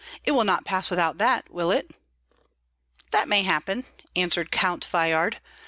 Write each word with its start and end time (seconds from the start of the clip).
It 0.25 0.31
will 0.31 0.45
not 0.45 0.65
pass 0.65 0.89
without 0.89 1.19
that, 1.19 1.51
will 1.51 1.69
it?" 1.71 1.91
"That 3.11 3.29
may 3.29 3.43
happen," 3.43 3.85
answered 4.15 4.49
Count 4.49 4.83
Veyhard. 4.83 5.37